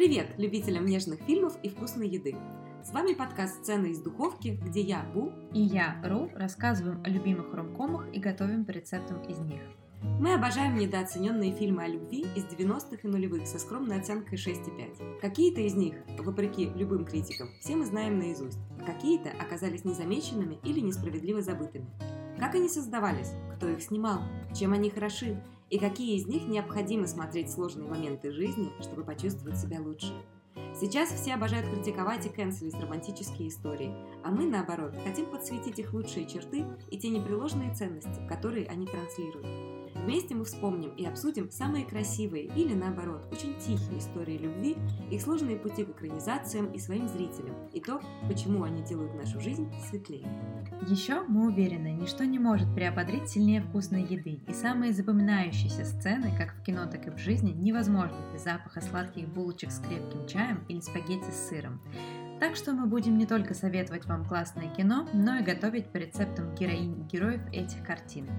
[0.00, 2.34] Привет любителям нежных фильмов и вкусной еды!
[2.82, 7.52] С вами подкаст «Сцены из духовки», где я, Бу, и я, Ру, рассказываем о любимых
[7.52, 9.60] ромкомах и готовим по рецептам из них.
[10.18, 15.20] Мы обожаем недооцененные фильмы о любви из 90-х и нулевых со скромной оценкой 6,5.
[15.20, 20.80] Какие-то из них, вопреки любым критикам, все мы знаем наизусть, а какие-то оказались незамеченными или
[20.80, 21.90] несправедливо забытыми.
[22.38, 24.22] Как они создавались, кто их снимал,
[24.58, 29.80] чем они хороши и какие из них необходимо смотреть сложные моменты жизни, чтобы почувствовать себя
[29.80, 30.12] лучше.
[30.80, 33.94] Сейчас все обожают критиковать и канцелить романтические истории,
[34.24, 39.46] а мы, наоборот, хотим подсветить их лучшие черты и те непреложные ценности, которые они транслируют.
[39.94, 44.76] Вместе мы вспомним и обсудим самые красивые или, наоборот, очень тихие истории любви,
[45.10, 49.70] их сложные пути к экранизациям и своим зрителям, и то, почему они делают нашу жизнь
[49.88, 50.26] светлее.
[50.88, 56.54] Еще мы уверены, ничто не может приободрить сильнее вкусной еды, и самые запоминающиеся сцены, как
[56.54, 60.80] в кино, так и в жизни, невозможны без запаха сладких булочек с крепким чаем или
[60.80, 61.80] спагетти с сыром.
[62.40, 66.54] Так что мы будем не только советовать вам классное кино, но и готовить по рецептам
[66.54, 68.30] героинь и героев этих картин.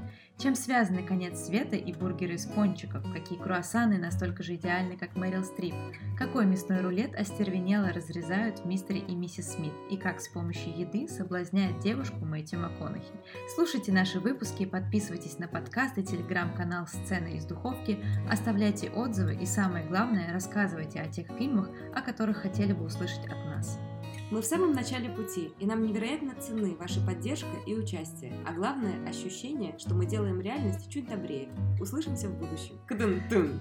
[0.42, 5.44] Чем связаны конец света и бургеры из пончиков, какие круассаны настолько же идеальны, как Мэрил
[5.44, 5.76] Стрип,
[6.18, 11.08] какой мясной рулет остервенело разрезают в «Мистере и миссис Смит» и как с помощью еды
[11.08, 13.12] соблазняет девушку Мэтью МакКонахи.
[13.54, 19.86] Слушайте наши выпуски, подписывайтесь на подкаст и телеграм-канал «Сцены из духовки», оставляйте отзывы и самое
[19.86, 23.78] главное, рассказывайте о тех фильмах, о которых хотели бы услышать от нас.
[24.32, 29.06] Мы в самом начале пути, и нам невероятно ценны ваша поддержка и участие, а главное–
[29.10, 31.50] ощущение, что мы делаем реальность чуть добрее.
[31.82, 32.80] Услышимся в будущем.
[32.88, 33.60] Кадун-тун!